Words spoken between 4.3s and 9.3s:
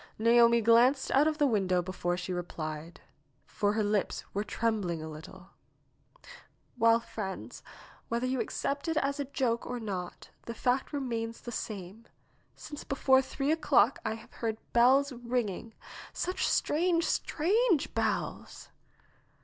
were trembling a little. ^'Well, friends, whether you accept it as a